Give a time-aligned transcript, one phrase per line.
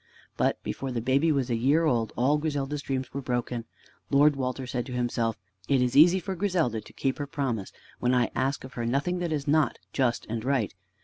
[0.35, 3.65] But before the baby was a year old, all Griselda's dreams were broken.
[4.09, 8.15] Lord Walter said to himself, "It is easy for Griselda to keep her promise when
[8.15, 10.73] I ask of her nothing that is not just and right.